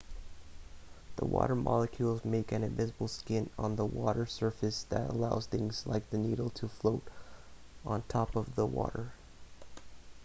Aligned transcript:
the 1.17 1.25
water 1.25 1.53
molecules 1.53 2.25
make 2.25 2.51
an 2.51 2.63
invisible 2.63 3.07
skin 3.07 3.47
on 3.59 3.75
the 3.75 3.85
water's 3.85 4.31
surface 4.31 4.81
that 4.89 5.11
allows 5.11 5.45
things 5.45 5.85
like 5.85 6.09
the 6.09 6.17
needle 6.17 6.49
to 6.49 6.67
float 6.67 7.03
on 7.85 8.01
top 8.07 8.35
of 8.35 8.55
the 8.55 8.65
water 8.65 9.11